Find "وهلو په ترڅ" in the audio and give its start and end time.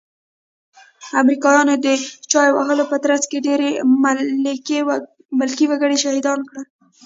2.57-3.23